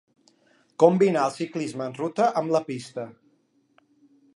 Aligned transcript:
Combinà 0.83 1.27
el 1.29 1.35
ciclisme 1.37 1.87
en 1.91 1.95
ruta 2.01 2.33
amb 2.43 2.59
la 2.59 2.67
pista. 2.71 3.09